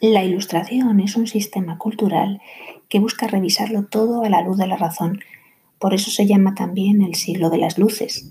[0.00, 2.40] La ilustración es un sistema cultural
[2.88, 5.20] que busca revisarlo todo a la luz de la razón.
[5.78, 8.30] Por eso se llama también el siglo de las luces.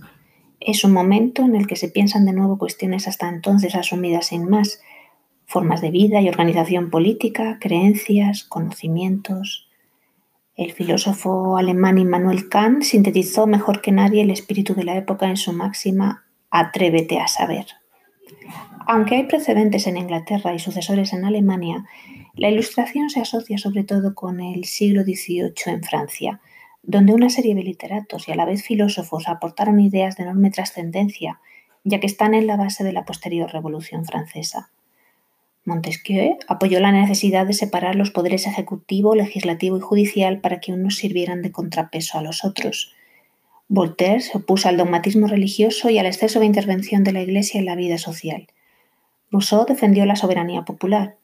[0.59, 4.49] Es un momento en el que se piensan de nuevo cuestiones hasta entonces asumidas sin
[4.49, 4.81] más,
[5.45, 9.69] formas de vida y organización política, creencias, conocimientos.
[10.55, 15.37] El filósofo alemán Immanuel Kant sintetizó mejor que nadie el espíritu de la época en
[15.37, 17.67] su máxima Atrévete a saber.
[18.87, 21.85] Aunque hay precedentes en Inglaterra y sucesores en Alemania,
[22.35, 26.41] la ilustración se asocia sobre todo con el siglo XVIII en Francia,
[26.83, 31.39] donde una serie de literatos y a la vez filósofos aportaron ideas de enorme trascendencia,
[31.83, 34.71] ya que están en la base de la posterior Revolución Francesa.
[35.65, 40.95] Montesquieu apoyó la necesidad de separar los poderes ejecutivo, legislativo y judicial para que unos
[40.95, 42.95] sirvieran de contrapeso a los otros.
[43.71, 47.67] Voltaire se opuso al dogmatismo religioso y al exceso de intervención de la Iglesia en
[47.67, 48.47] la vida social.
[49.29, 51.17] Rousseau defendió la soberanía popular.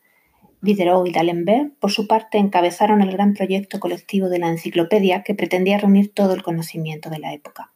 [0.61, 5.33] Diderot y D'Alembert, por su parte, encabezaron el gran proyecto colectivo de la enciclopedia que
[5.33, 7.71] pretendía reunir todo el conocimiento de la época.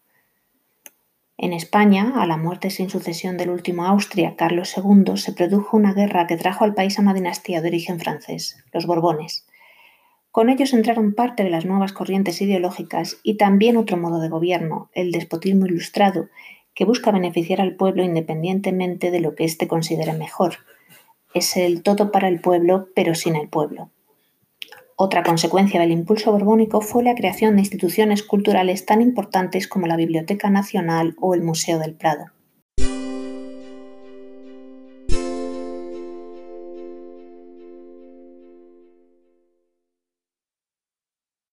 [1.36, 5.94] En España, a la muerte sin sucesión del último Austria, Carlos II, se produjo una
[5.94, 9.48] guerra que trajo al país a una dinastía de origen francés, los Borbones.
[10.40, 14.90] Con ellos entraron parte de las nuevas corrientes ideológicas y también otro modo de gobierno,
[14.94, 16.30] el despotismo ilustrado,
[16.74, 20.60] que busca beneficiar al pueblo independientemente de lo que éste considere mejor.
[21.34, 23.90] Es el todo para el pueblo, pero sin el pueblo.
[24.96, 29.98] Otra consecuencia del impulso borbónico fue la creación de instituciones culturales tan importantes como la
[29.98, 32.28] Biblioteca Nacional o el Museo del Prado.